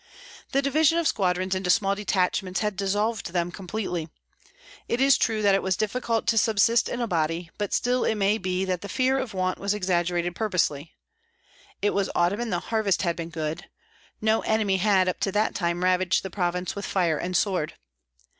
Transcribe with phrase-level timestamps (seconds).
[0.51, 4.09] The division of squadrons into small detachments had dissolved them completely.
[4.87, 8.15] It is true that it was difficult to subsist in a body, but still it
[8.15, 10.95] may be that the fear of want was exaggerated purposely.
[11.83, 13.67] It was autumn, and the harvest had been good;
[14.19, 17.75] no enemy had up to that time ravaged the province with fire and sword.